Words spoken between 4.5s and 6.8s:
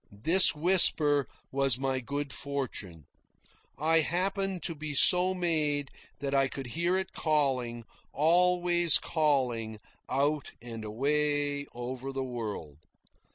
to be so made that I could